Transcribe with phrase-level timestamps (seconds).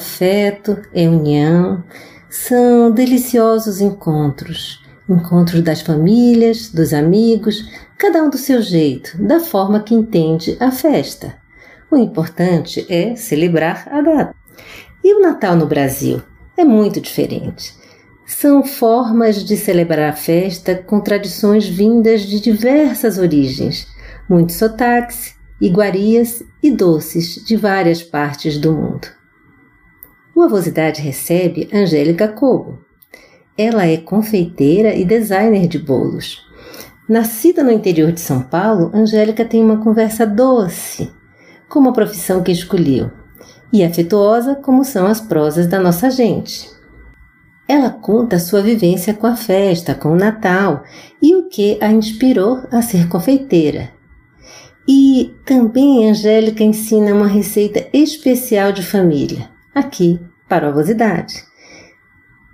[0.00, 1.84] Afeto, é união,
[2.30, 4.82] são deliciosos encontros.
[5.08, 10.70] Encontros das famílias, dos amigos, cada um do seu jeito, da forma que entende a
[10.70, 11.34] festa.
[11.90, 14.34] O importante é celebrar a data.
[15.04, 16.22] E o Natal no Brasil
[16.56, 17.74] é muito diferente.
[18.26, 23.88] São formas de celebrar a festa com tradições vindas de diversas origens,
[24.28, 29.19] muitos sotaques, iguarias e doces de várias partes do mundo.
[30.40, 32.78] O Avosidade recebe Angélica Cobo.
[33.58, 36.42] Ela é confeiteira e designer de bolos.
[37.06, 41.12] Nascida no interior de São Paulo, Angélica tem uma conversa doce,
[41.68, 43.10] como a profissão que escolheu,
[43.70, 46.70] e afetuosa como são as prosas da nossa gente.
[47.68, 50.84] Ela conta sua vivência com a festa, com o Natal
[51.20, 53.90] e o que a inspirou a ser confeiteira
[54.88, 60.18] e também Angélica ensina uma receita especial de família, aqui
[60.50, 61.44] para a Avosidade.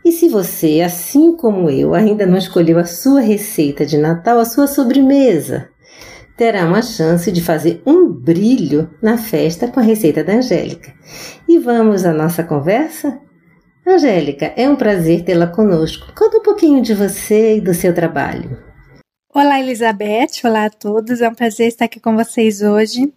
[0.05, 4.45] E se você, assim como eu, ainda não escolheu a sua receita de Natal, a
[4.45, 5.71] sua sobremesa,
[6.37, 10.93] terá uma chance de fazer um brilho na festa com a receita da Angélica.
[11.49, 13.19] E vamos à nossa conversa?
[13.85, 16.13] Angélica, é um prazer tê-la conosco.
[16.15, 18.59] Conta um pouquinho de você e do seu trabalho.
[19.35, 20.43] Olá, Elizabeth.
[20.45, 21.21] Olá a todos.
[21.21, 23.13] É um prazer estar aqui com vocês hoje.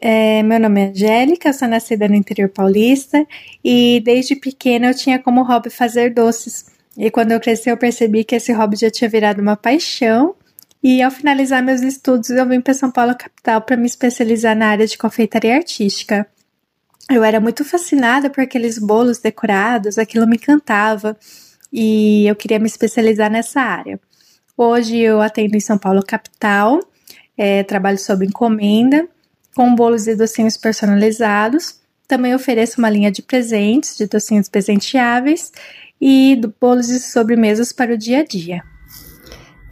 [0.00, 3.26] É, meu nome é Angélica, sou nascida no interior paulista
[3.62, 6.66] e desde pequena eu tinha como hobby fazer doces.
[6.96, 10.34] E quando eu cresci, eu percebi que esse hobby já tinha virado uma paixão.
[10.82, 14.68] E ao finalizar meus estudos, eu vim para São Paulo, capital, para me especializar na
[14.68, 16.26] área de confeitaria artística.
[17.10, 21.16] Eu era muito fascinada por aqueles bolos decorados, aquilo me encantava
[21.72, 24.00] e eu queria me especializar nessa área.
[24.56, 26.80] Hoje eu atendo em São Paulo, capital,
[27.36, 29.06] é, trabalho sob encomenda,
[29.54, 31.80] com bolos e docinhos personalizados.
[32.06, 35.52] Também ofereço uma linha de presentes, de docinhos presenteáveis
[36.00, 38.62] e bolos e sobremesas para o dia a dia.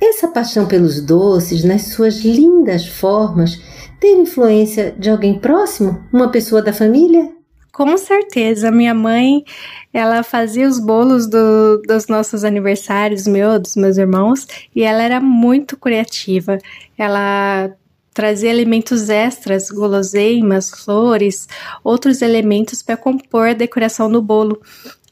[0.00, 3.60] Essa paixão pelos doces, nas suas lindas formas,
[3.98, 6.04] teve influência de alguém próximo?
[6.12, 7.32] Uma pessoa da família?
[7.72, 9.44] Com certeza, minha mãe,
[9.92, 15.20] ela fazia os bolos do, dos nossos aniversários, meu, dos meus irmãos, e ela era
[15.20, 16.58] muito criativa.
[16.96, 17.72] Ela
[18.18, 21.46] trazia elementos extras, guloseimas, flores,
[21.84, 24.60] outros elementos para compor a decoração do bolo.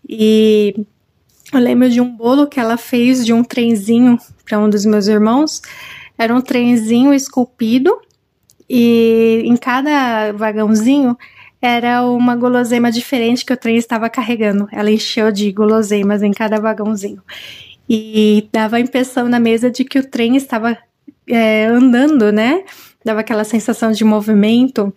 [0.08, 0.74] E
[1.52, 5.06] eu lembro de um bolo que ela fez de um trenzinho para um dos meus
[5.06, 5.62] irmãos.
[6.18, 7.96] Era um trenzinho esculpido
[8.68, 11.16] e em cada vagãozinho
[11.62, 14.66] era uma guloseima diferente que o trem estava carregando.
[14.72, 17.22] Ela encheu de guloseimas em cada vagãozinho.
[17.88, 20.76] E dava a impressão na mesa de que o trem estava
[21.28, 22.64] é, andando, né?
[23.06, 24.92] Dava aquela sensação de movimento.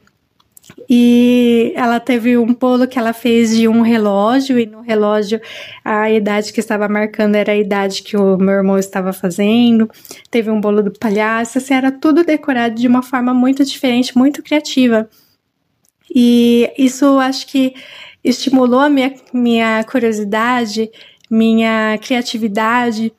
[0.89, 5.39] E ela teve um bolo que ela fez de um relógio, e no relógio
[5.85, 9.87] a idade que estava marcando era a idade que o meu irmão estava fazendo.
[10.31, 14.41] Teve um bolo do palhaço, assim, era tudo decorado de uma forma muito diferente, muito
[14.41, 15.07] criativa.
[16.09, 17.75] E isso acho que
[18.23, 20.89] estimulou a minha, minha curiosidade,
[21.29, 23.13] minha criatividade.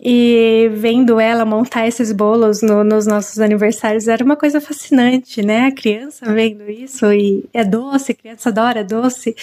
[0.00, 5.66] E vendo ela montar esses bolos no, nos nossos aniversários era uma coisa fascinante, né?
[5.66, 9.34] A criança vendo isso e é doce, a criança adora doce.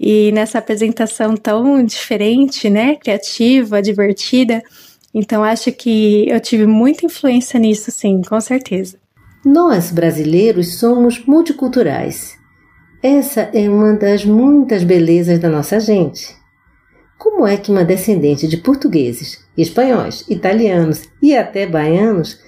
[0.00, 2.96] E nessa apresentação tão diferente, né?
[2.96, 4.62] Criativa, divertida.
[5.14, 8.96] Então acho que eu tive muita influência nisso, sim, com certeza.
[9.44, 12.36] Nós, brasileiros, somos multiculturais.
[13.02, 16.34] Essa é uma das muitas belezas da nossa gente.
[17.18, 22.40] Como é que uma descendente de portugueses, espanhóis, italianos e até baianos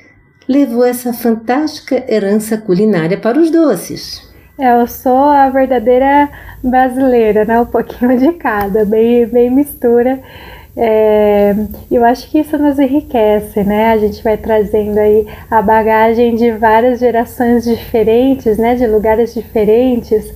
[0.48, 4.22] levou essa fantástica herança culinária para os doces.
[4.58, 6.28] Eu sou a verdadeira
[6.62, 7.60] brasileira, né?
[7.60, 10.20] Um pouquinho de cada, bem, bem mistura.
[10.76, 11.54] É,
[11.90, 13.92] eu acho que isso nos enriquece, né?
[13.92, 18.74] A gente vai trazendo aí a bagagem de várias gerações diferentes, né?
[18.74, 20.32] De lugares diferentes,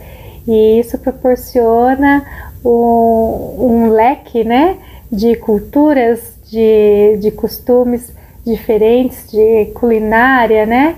[0.46, 2.24] e isso proporciona
[2.64, 4.78] um, um leque, né?
[5.10, 8.12] De culturas, de, de costumes
[8.44, 10.96] diferentes, de culinária, né?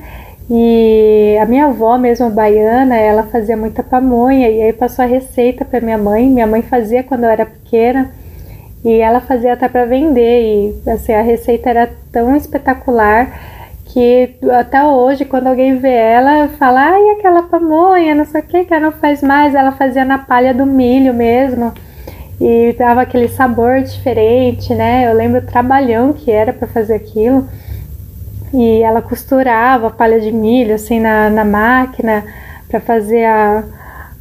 [0.49, 5.65] E a minha avó, mesmo baiana, ela fazia muita pamonha e aí passou a receita
[5.65, 6.29] para minha mãe.
[6.29, 8.11] Minha mãe fazia quando eu era pequena
[8.85, 13.29] e ela fazia até para vender e assim a receita era tão espetacular
[13.85, 18.65] que até hoje quando alguém vê ela fala ai aquela pamonha não sei o que
[18.65, 21.75] que ela não faz mais ela fazia na palha do milho mesmo
[22.41, 27.47] e dava aquele sabor diferente né eu lembro o trabalhão que era para fazer aquilo
[28.53, 32.25] e ela costurava a palha de milho assim na, na máquina
[32.69, 33.65] para fazer a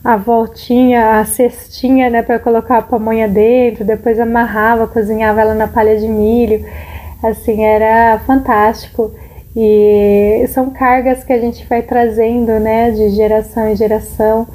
[0.03, 5.67] a voltinha, a cestinha, né, para colocar a pamonha dentro, depois amarrava, cozinhava ela na
[5.67, 6.65] palha de milho.
[7.21, 9.11] Assim, era fantástico.
[9.55, 14.47] E são cargas que a gente vai trazendo, né, de geração em geração,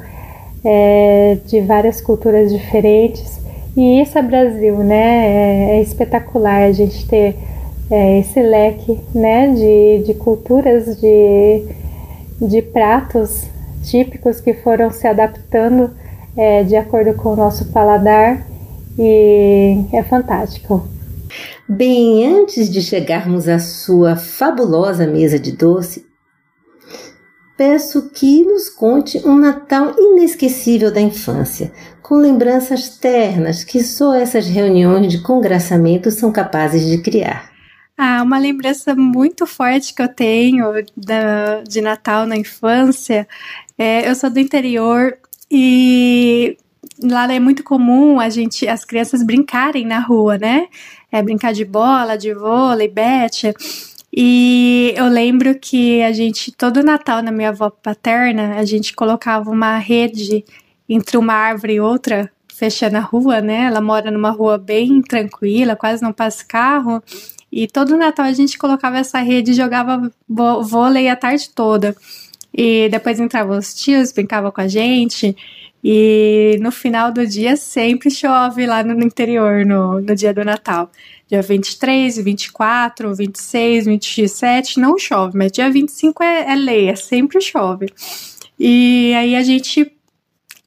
[0.63, 3.39] é, de várias culturas diferentes.
[3.75, 5.27] E isso é Brasil, né?
[5.27, 7.35] É, é espetacular a gente ter
[7.91, 11.63] é, esse leque, né, de, de culturas, de,
[12.41, 13.45] de pratos
[13.83, 15.91] típicos que foram se adaptando
[16.35, 18.45] é, de acordo com o nosso paladar
[18.97, 20.87] e é fantástico.
[21.67, 26.05] Bem, antes de chegarmos à sua fabulosa mesa de doce,
[27.57, 31.71] peço que nos conte um Natal inesquecível da infância,
[32.01, 37.51] com lembranças ternas que só essas reuniões de congraçamento são capazes de criar.
[37.97, 40.65] Ah, uma lembrança muito forte que eu tenho
[40.97, 43.25] da, de Natal na infância.
[43.77, 45.17] É, eu sou do interior
[45.49, 46.57] e
[47.01, 50.67] lá é muito comum a gente, as crianças brincarem na rua, né?
[51.09, 53.53] É brincar de bola, de vôlei, bete.
[54.17, 59.49] E eu lembro que a gente, todo Natal na minha avó paterna, a gente colocava
[59.51, 60.45] uma rede
[60.87, 63.65] entre uma árvore e outra, fechando a rua, né?
[63.65, 67.03] Ela mora numa rua bem tranquila, quase não passa carro.
[67.51, 71.93] E todo Natal a gente colocava essa rede e jogava vôlei a tarde toda.
[72.53, 75.35] E depois entravam os tios, brincavam com a gente.
[75.87, 80.89] E no final do dia sempre chove lá no interior, no, no dia do Natal.
[81.27, 87.39] Dia 23, 24, 26, 27 não chove, mas dia 25 é, é lei, é sempre
[87.39, 87.85] chove.
[88.59, 89.95] E aí a gente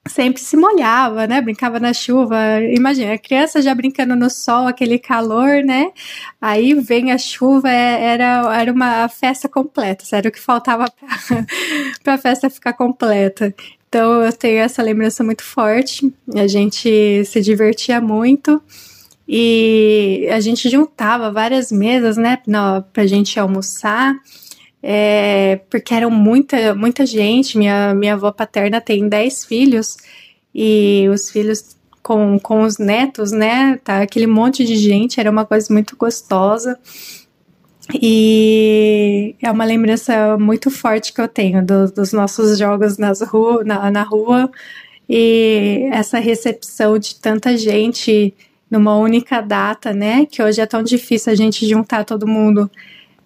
[0.06, 1.40] sempre se molhava, né?
[1.40, 2.62] Brincava na chuva.
[2.62, 5.90] Imagina, a criança já brincando no sol, aquele calor, né?
[6.40, 10.84] Aí vem a chuva, é, era, era uma festa completa, era o que faltava
[12.04, 13.52] para a festa ficar completa.
[13.88, 16.12] Então eu tenho essa lembrança muito forte.
[16.34, 18.62] A gente se divertia muito
[19.26, 22.38] e a gente juntava várias mesas, né,
[22.92, 24.14] para a gente almoçar
[24.82, 27.58] é, porque eram muita, muita gente.
[27.58, 29.96] Minha, minha avó paterna tem 10 filhos
[30.54, 33.78] e os filhos com, com os netos, né?
[33.84, 36.78] Tá aquele monte de gente, era uma coisa muito gostosa.
[37.94, 43.64] E é uma lembrança muito forte que eu tenho do, dos nossos jogos nas rua,
[43.64, 44.50] na, na rua
[45.08, 48.34] e essa recepção de tanta gente
[48.70, 50.26] numa única data, né?
[50.26, 52.70] Que hoje é tão difícil a gente juntar todo mundo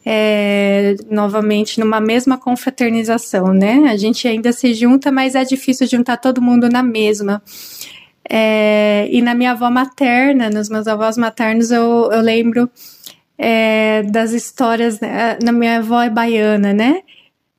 [0.06, 3.90] é, novamente numa mesma confraternização, né?
[3.90, 7.42] A gente ainda se junta, mas é difícil juntar todo mundo na mesma.
[8.28, 12.70] É, e na minha avó materna, nos meus avós maternos, eu, eu lembro
[13.42, 15.00] é, das histórias.
[15.00, 15.38] Né?
[15.42, 17.02] Na minha avó é baiana, né?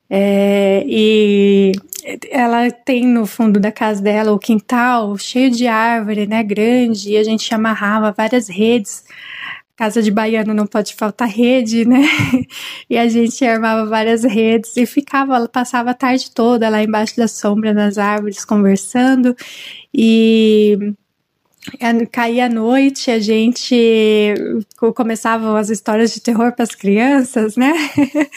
[0.10, 1.72] É, e
[2.32, 6.44] ela tem no fundo da casa dela o quintal cheio de árvore, né?
[6.44, 9.04] Grande, e a gente amarrava várias redes
[9.76, 12.02] casa de baiano não pode faltar rede, né?
[12.90, 17.28] E a gente armava várias redes e ficava, passava a tarde toda lá embaixo da
[17.28, 19.36] sombra das árvores conversando
[19.94, 20.94] e
[22.12, 24.34] caía a noite, a gente
[24.96, 27.74] começava as histórias de terror para as crianças, né?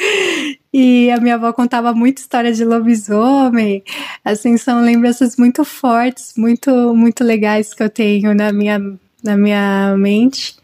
[0.72, 3.82] e a minha avó contava muita história de lobisomem.
[4.24, 8.78] Assim, são lembranças muito fortes, muito muito legais que eu tenho na minha
[9.22, 10.56] na minha mente.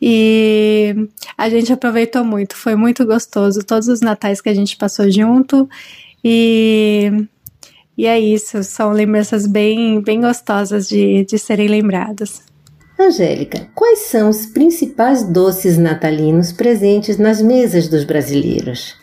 [0.00, 0.94] E
[1.36, 3.64] a gente aproveitou muito, foi muito gostoso.
[3.64, 5.68] Todos os natais que a gente passou junto.
[6.22, 7.10] E,
[7.96, 12.42] e é isso, são lembranças bem, bem gostosas de, de serem lembradas.
[12.98, 18.96] Angélica, quais são os principais doces natalinos presentes nas mesas dos brasileiros?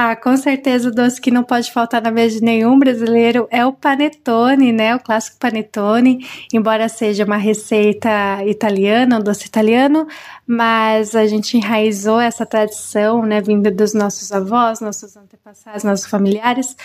[0.00, 3.66] Ah, com certeza o doce que não pode faltar na mesa de nenhum brasileiro é
[3.66, 4.94] o panetone, né?
[4.94, 6.24] O clássico panetone,
[6.54, 8.08] embora seja uma receita
[8.46, 10.06] italiana, um doce italiano,
[10.46, 16.76] mas a gente enraizou essa tradição, né, vinda dos nossos avós, nossos antepassados, nossos familiares.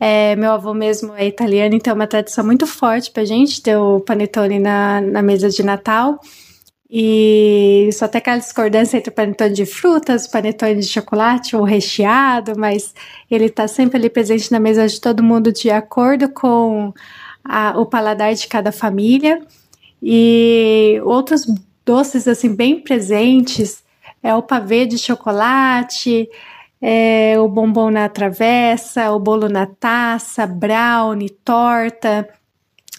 [0.00, 3.76] É, meu avô mesmo é italiano, então é uma tradição muito forte pra gente ter
[3.76, 6.18] o panetone na, na mesa de Natal.
[6.90, 11.64] E só tem aquela discordância entre o panetone de frutas, o panetone de chocolate ou
[11.64, 12.94] recheado, mas
[13.30, 16.92] ele está sempre ali presente na mesa de todo mundo de acordo com
[17.42, 19.40] a, o paladar de cada família.
[20.02, 21.46] E outros
[21.84, 23.82] doces assim bem presentes
[24.22, 26.28] é o pavê de chocolate,
[26.80, 32.28] é o bombom na travessa, o bolo na taça, brownie, torta.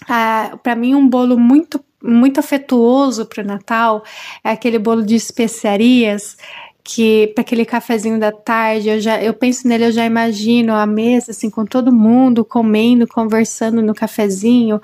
[0.08, 4.04] Ah, Para mim, um bolo muito muito afetuoso para o Natal
[4.44, 6.36] é aquele bolo de especiarias
[6.84, 10.86] que para aquele cafezinho da tarde, eu já eu penso nele, eu já imagino a
[10.86, 14.80] mesa assim com todo mundo comendo, conversando no cafezinho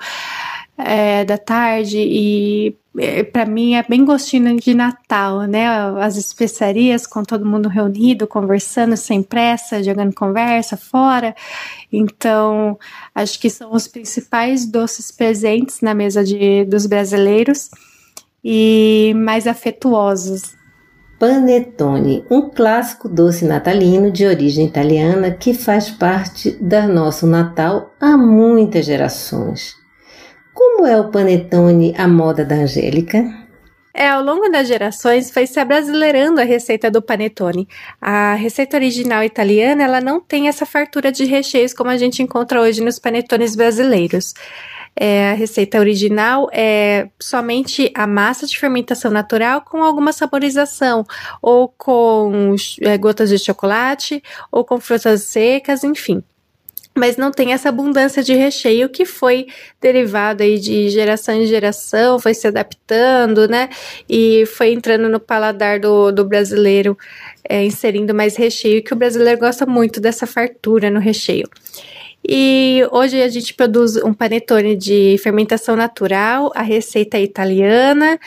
[0.77, 5.67] é, da tarde e é, para mim é bem gostinho de Natal, né?
[5.99, 11.35] As especiarias com todo mundo reunido, conversando sem pressa, jogando conversa fora.
[11.91, 12.77] Então,
[13.13, 17.69] acho que são os principais doces presentes na mesa de, dos brasileiros
[18.43, 20.55] e mais afetuosos.
[21.17, 28.17] Panetone, um clássico doce natalino de origem italiana que faz parte da nosso Natal há
[28.17, 29.82] muitas gerações.
[30.83, 33.23] Como é o panetone à moda da Angélica?
[33.93, 37.69] É, ao longo das gerações foi se abrasileirando a receita do panetone.
[38.01, 42.59] A receita original italiana, ela não tem essa fartura de recheios como a gente encontra
[42.59, 44.33] hoje nos panetones brasileiros.
[44.93, 51.05] É, a receita original é somente a massa de fermentação natural com alguma saborização,
[51.41, 54.21] ou com é, gotas de chocolate,
[54.51, 56.21] ou com frutas secas, enfim
[56.95, 59.47] mas não tem essa abundância de recheio que foi
[59.81, 63.69] derivado aí de geração em geração, foi se adaptando, né?
[64.07, 66.97] E foi entrando no paladar do, do brasileiro,
[67.47, 71.49] é, inserindo mais recheio, que o brasileiro gosta muito dessa fartura no recheio.
[72.25, 78.17] E hoje a gente produz um panetone de fermentação natural, a receita é italiana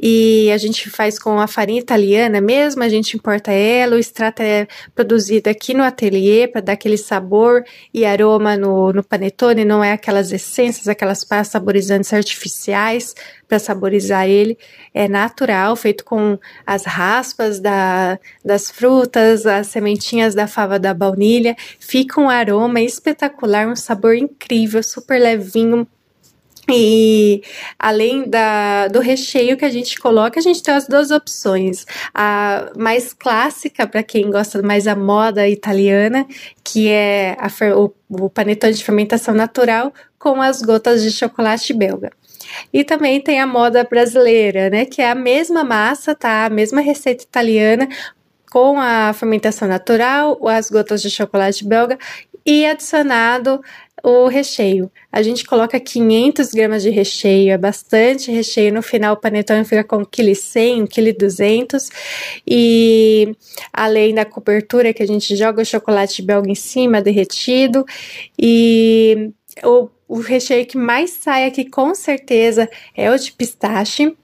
[0.00, 4.42] e a gente faz com a farinha italiana mesmo, a gente importa ela, o extrato
[4.42, 9.82] é produzido aqui no ateliê para dar aquele sabor e aroma no, no panetone, não
[9.82, 13.14] é aquelas essências, aquelas pastas saborizantes artificiais
[13.48, 14.58] para saborizar ele,
[14.92, 21.56] é natural, feito com as raspas da, das frutas, as sementinhas da fava da baunilha,
[21.78, 25.86] fica um aroma espetacular, um sabor incrível, super levinho,
[26.68, 27.42] e
[27.78, 31.86] além da, do recheio que a gente coloca, a gente tem as duas opções.
[32.12, 36.26] A mais clássica, para quem gosta mais da moda italiana,
[36.64, 42.10] que é a, o, o panetone de fermentação natural com as gotas de chocolate belga.
[42.72, 44.84] E também tem a moda brasileira, né?
[44.84, 46.46] Que é a mesma massa, tá?
[46.46, 47.88] A mesma receita italiana,
[48.50, 51.96] com a fermentação natural, as gotas de chocolate belga
[52.46, 53.60] e adicionado
[54.02, 54.90] o recheio.
[55.10, 58.72] A gente coloca 500 gramas de recheio, é bastante recheio.
[58.72, 61.94] No final, o panetone fica com 1,1 kg, 1,2 kg.
[62.46, 63.34] E
[63.72, 67.84] além da cobertura, que a gente joga o chocolate belga em cima, derretido.
[68.38, 69.32] E
[69.64, 74.16] o, o recheio que mais sai aqui, com certeza, é o de pistache.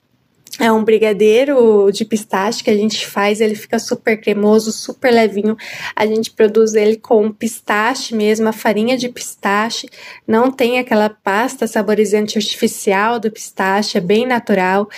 [0.60, 5.56] É um brigadeiro de pistache que a gente faz, ele fica super cremoso, super levinho.
[5.96, 9.88] A gente produz ele com pistache mesmo, a farinha de pistache.
[10.28, 14.90] Não tem aquela pasta saborizante artificial do pistache, é bem natural.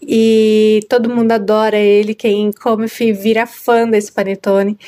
[0.00, 4.78] E todo mundo adora ele, quem come vira fã desse panetone.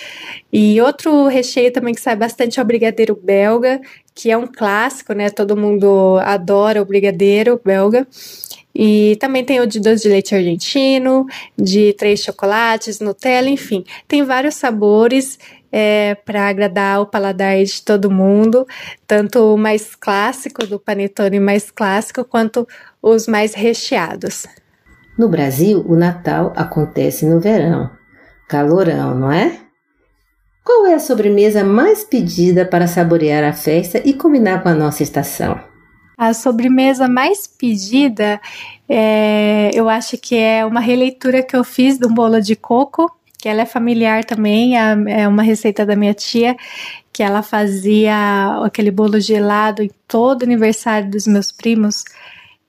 [0.52, 3.80] E outro recheio também que sai bastante é o brigadeiro belga,
[4.14, 5.28] que é um clássico, né?
[5.28, 8.06] Todo mundo adora o brigadeiro belga.
[8.74, 11.26] E também tem o de doce de leite argentino,
[11.56, 13.84] de três chocolates, Nutella, enfim.
[14.08, 15.38] Tem vários sabores
[15.70, 18.66] é, para agradar o paladar de todo mundo,
[19.06, 22.66] tanto o mais clássico do panetone mais clássico, quanto
[23.00, 24.46] os mais recheados.
[25.16, 27.90] No Brasil, o Natal acontece no verão.
[28.48, 29.60] Calorão, não é?
[30.64, 35.02] Qual é a sobremesa mais pedida para saborear a festa e combinar com a nossa
[35.02, 35.73] estação?
[36.16, 38.40] A sobremesa mais pedida,
[38.88, 43.10] é, eu acho que é uma releitura que eu fiz de um bolo de coco,
[43.38, 46.56] que ela é familiar também, é, é uma receita da minha tia,
[47.12, 52.04] que ela fazia aquele bolo gelado em todo aniversário dos meus primos.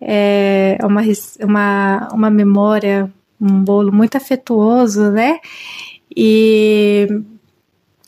[0.01, 1.01] É uma,
[1.41, 5.39] uma, uma memória, um bolo muito afetuoso, né?
[6.15, 7.07] E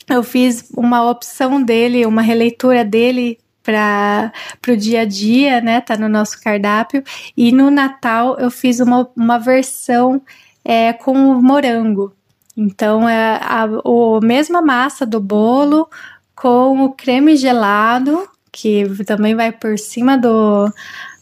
[0.08, 3.38] eu fiz uma opção dele, uma releitura dele
[3.68, 4.32] para
[4.72, 5.82] o dia a dia, né?
[5.82, 7.04] Tá no nosso cardápio.
[7.36, 10.22] E no Natal eu fiz uma, uma versão
[10.64, 12.14] é, com morango.
[12.56, 15.88] Então é a, a mesma massa do bolo
[16.34, 20.72] com o creme gelado, que também vai por cima do,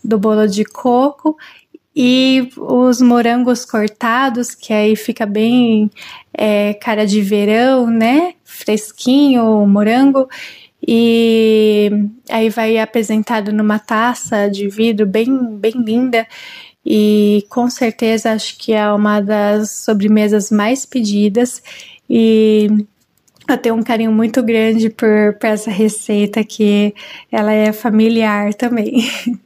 [0.05, 1.37] do bolo de coco,
[1.95, 5.91] e os morangos cortados, que aí fica bem
[6.33, 8.35] é, cara de verão, né?
[8.45, 10.29] Fresquinho o morango.
[10.87, 11.91] E
[12.31, 16.27] aí vai apresentado numa taça de vidro bem, bem linda.
[16.85, 21.61] E com certeza acho que é uma das sobremesas mais pedidas.
[22.09, 22.69] E
[23.49, 26.95] eu tenho um carinho muito grande por, por essa receita, que
[27.33, 29.05] ela é familiar também.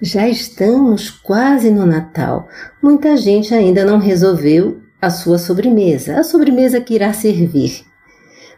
[0.00, 2.46] Já estamos quase no Natal.
[2.82, 7.84] Muita gente ainda não resolveu a sua sobremesa, a sobremesa que irá servir.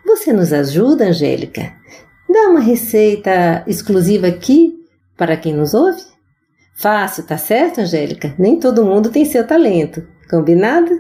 [0.05, 1.73] Você nos ajuda, Angélica?
[2.29, 4.75] Dá uma receita exclusiva aqui
[5.17, 6.03] para quem nos ouve?
[6.75, 8.35] Fácil, tá certo, Angélica?
[8.39, 10.07] Nem todo mundo tem seu talento.
[10.31, 10.91] Combinado?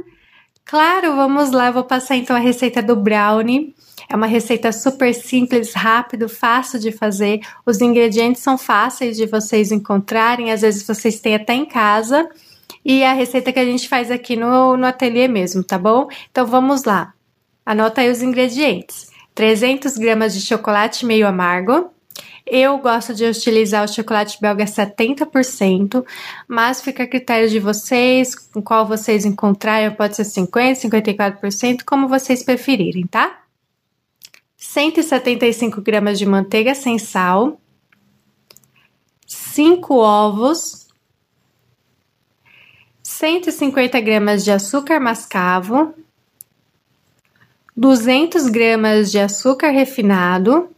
[0.64, 1.70] Claro, vamos lá.
[1.70, 3.74] vou passar então a receita do brownie.
[4.10, 7.40] É uma receita super simples, rápido, fácil de fazer.
[7.64, 12.28] Os ingredientes são fáceis de vocês encontrarem, às vezes vocês têm até em casa.
[12.84, 16.08] E a receita que a gente faz aqui no, no ateliê mesmo, tá bom?
[16.30, 17.12] Então vamos lá.
[17.64, 19.07] Anota aí os ingredientes:
[19.38, 21.92] 300 gramas de chocolate meio amargo.
[22.44, 26.04] Eu gosto de utilizar o chocolate belga 70%,
[26.48, 32.08] mas fica a critério de vocês, com qual vocês encontrarem, pode ser 50%, 54%, como
[32.08, 33.44] vocês preferirem, tá?
[34.56, 37.60] 175 gramas de manteiga sem sal,
[39.24, 40.88] 5 ovos,
[43.04, 45.94] 150 gramas de açúcar mascavo,
[47.78, 50.68] 200 gramas de açúcar refinado,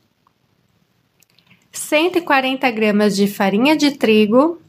[1.72, 4.60] 140 gramas de farinha de trigo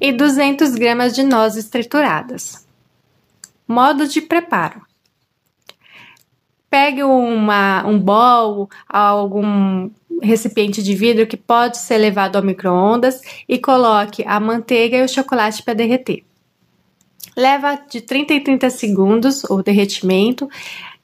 [0.00, 2.64] e 200 gramas de nozes trituradas.
[3.66, 4.82] Modo de preparo:
[6.70, 9.90] pegue uma, um bol, algum
[10.22, 15.08] recipiente de vidro que pode ser levado ao micro-ondas e coloque a manteiga e o
[15.08, 16.24] chocolate para derreter.
[17.36, 20.48] Leva de 30 em 30 segundos o derretimento.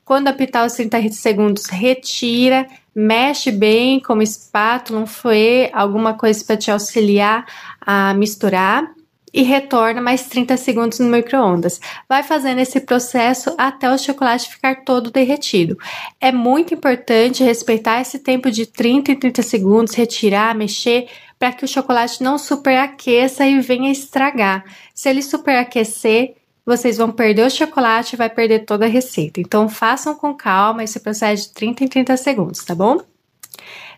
[0.04, 6.56] Quando apitar os 30 segundos, retira, mexe bem com espátula, um fouet, alguma coisa para
[6.56, 7.46] te auxiliar
[7.80, 8.92] a misturar
[9.32, 11.80] e retorna mais 30 segundos no micro-ondas.
[12.08, 15.78] Vai fazendo esse processo até o chocolate ficar todo derretido.
[16.20, 21.64] É muito importante respeitar esse tempo de 30 e 30 segundos, retirar, mexer, para que
[21.64, 24.64] o chocolate não superaqueça e venha estragar.
[24.94, 26.34] Se ele superaquecer,
[26.66, 29.40] vocês vão perder o chocolate e vai perder toda a receita.
[29.40, 33.00] Então façam com calma esse processo de 30 em 30 segundos, tá bom?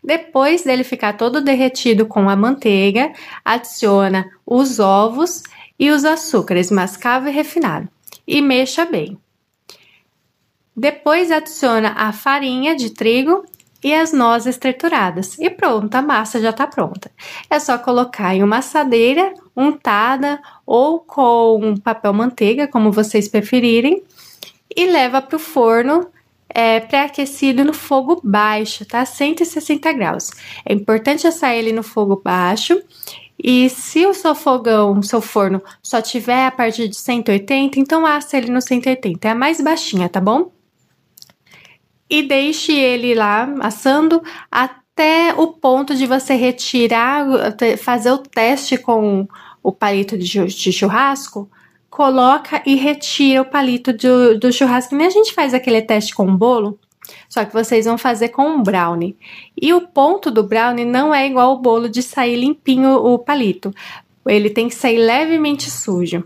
[0.03, 3.13] Depois dele ficar todo derretido com a manteiga,
[3.45, 5.43] adiciona os ovos
[5.79, 7.89] e os açúcares mascavo e refinado
[8.27, 9.19] e mexa bem.
[10.75, 13.45] Depois adiciona a farinha de trigo
[13.83, 15.39] e as nozes trituradas.
[15.39, 17.11] E pronto, a massa já está pronta.
[17.51, 24.03] É só colocar em uma assadeira untada ou com papel manteiga, como vocês preferirem,
[24.75, 26.09] e leva para o forno
[26.55, 29.05] é, pré-aquecido no fogo baixo, tá?
[29.05, 30.31] 160 graus.
[30.65, 32.81] É importante assar ele no fogo baixo.
[33.43, 38.07] E se o seu fogão, o seu forno, só tiver a partir de 180, então
[38.07, 39.27] assa ele no 180.
[39.27, 40.53] É a mais baixinha, tá bom?
[42.09, 47.27] E deixe ele lá assando até o ponto de você retirar,
[47.79, 49.27] fazer o teste com
[49.63, 51.51] o palito de churrasco
[51.93, 54.97] coloca e retira o palito do, do churrasco.
[54.97, 56.79] Nem a gente faz aquele teste com o bolo,
[57.29, 59.15] só que vocês vão fazer com um brownie.
[59.61, 63.75] E o ponto do brownie não é igual ao bolo de sair limpinho o palito.
[64.25, 66.25] Ele tem que sair levemente sujo.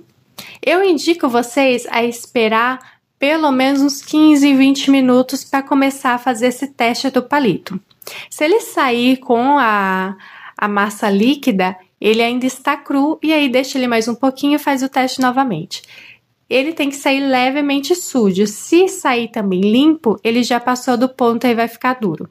[0.65, 2.79] Eu indico vocês a esperar
[3.19, 7.81] pelo menos uns 15, 20 minutos para começar a fazer esse teste do palito.
[8.31, 10.15] Se ele sair com a,
[10.57, 14.59] a massa líquida, ele ainda está cru e aí deixa ele mais um pouquinho e
[14.59, 15.83] faz o teste novamente.
[16.49, 18.47] Ele tem que sair levemente sujo.
[18.47, 22.29] Se sair também limpo, ele já passou do ponto e vai ficar duro.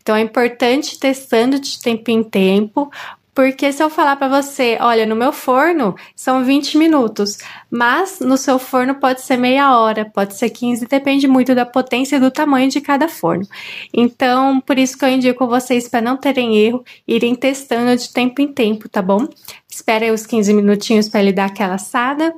[0.00, 2.90] Então é importante testando de tempo em tempo,
[3.36, 7.36] porque se eu falar para você, olha, no meu forno são 20 minutos,
[7.70, 12.16] mas no seu forno pode ser meia hora, pode ser 15, depende muito da potência
[12.16, 13.46] e do tamanho de cada forno.
[13.92, 18.40] Então, por isso que eu indico vocês para não terem erro, irem testando de tempo
[18.40, 19.28] em tempo, tá bom?
[19.68, 22.34] Espera aí os 15 minutinhos para ele dar aquela assada.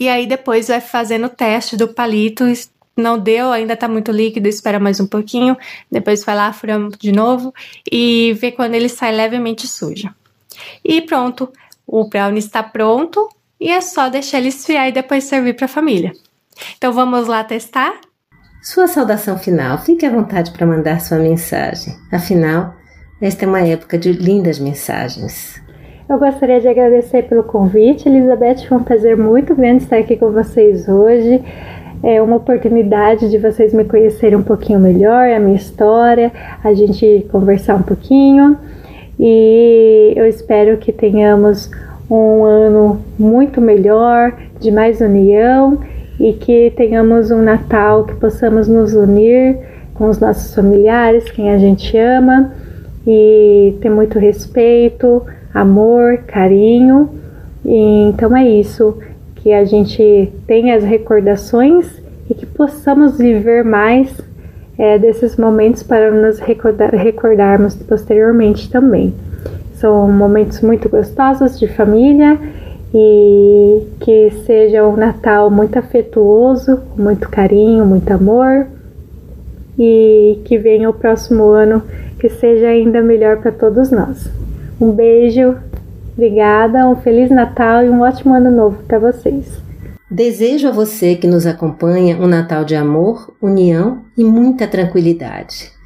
[0.00, 2.44] E aí depois vai fazendo o teste do palito
[3.00, 5.56] não deu, ainda tá muito líquido, espera mais um pouquinho,
[5.90, 7.52] depois vai lá, fura de novo
[7.90, 10.08] e vê quando ele sai levemente sujo.
[10.84, 11.52] E pronto,
[11.86, 13.28] o brownie está pronto
[13.60, 16.12] e é só deixar ele esfriar e depois servir para a família.
[16.76, 17.94] Então vamos lá testar?
[18.62, 21.94] Sua saudação final, fique à vontade para mandar sua mensagem.
[22.12, 22.74] Afinal,
[23.20, 25.62] esta é uma época de lindas mensagens.
[26.08, 28.66] Eu gostaria de agradecer pelo convite, Elizabeth.
[28.66, 31.44] Foi um prazer muito grande estar aqui com vocês hoje.
[32.02, 36.30] É uma oportunidade de vocês me conhecerem um pouquinho melhor, a minha história,
[36.62, 38.56] a gente conversar um pouquinho.
[39.18, 41.70] E eu espero que tenhamos
[42.08, 45.78] um ano muito melhor, de mais união
[46.20, 49.58] e que tenhamos um Natal que possamos nos unir
[49.94, 52.52] com os nossos familiares, quem a gente ama
[53.06, 57.10] e ter muito respeito, amor, carinho.
[57.64, 58.96] E, então é isso,
[59.48, 61.86] que a gente tenha as recordações
[62.28, 64.14] e que possamos viver mais
[64.76, 69.14] é, desses momentos para nos recordar, recordarmos posteriormente também.
[69.72, 72.38] São momentos muito gostosos de família
[72.92, 78.66] e que seja um Natal muito afetuoso, muito carinho, muito amor
[79.78, 81.82] e que venha o próximo ano
[82.20, 84.30] que seja ainda melhor para todos nós.
[84.78, 85.56] Um beijo,
[86.18, 89.62] obrigada, um feliz Natal e um ótimo ano novo para vocês.
[90.10, 95.78] Desejo a você que nos acompanha um Natal de amor, união e muita tranquilidade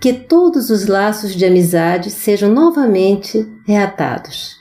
[0.00, 4.58] que todos os laços de amizade sejam novamente reatados.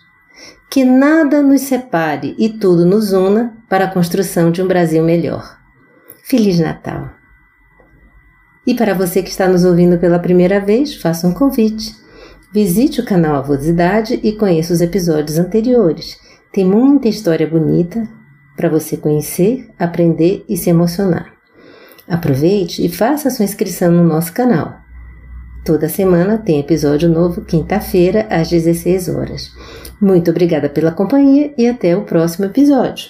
[0.69, 5.57] Que nada nos separe e tudo nos una para a construção de um Brasil melhor.
[6.23, 7.09] Feliz Natal!
[8.65, 11.95] E para você que está nos ouvindo pela primeira vez, faça um convite.
[12.51, 16.17] Visite o canal Avosidade e conheça os episódios anteriores.
[16.51, 18.07] Tem muita história bonita
[18.55, 21.33] para você conhecer, aprender e se emocionar.
[22.07, 24.77] Aproveite e faça sua inscrição no nosso canal.
[25.65, 29.51] Toda semana tem episódio novo, quinta-feira, às 16 horas.
[29.99, 33.09] Muito obrigada pela companhia e até o próximo episódio.